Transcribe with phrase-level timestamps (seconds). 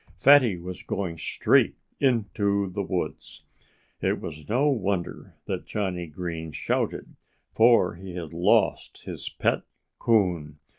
[0.17, 3.43] Fatty was going straight into the woods.
[4.01, 7.15] It was no wonder that Johnnie Green shouted.
[7.53, 9.61] For he had lost his pet
[9.99, 10.57] coon.